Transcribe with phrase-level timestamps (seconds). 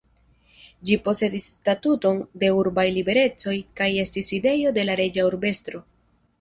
[0.89, 5.87] Ĝi posedis statuton de urbaj liberecoj kaj estis sidejo de la reĝa urbestro.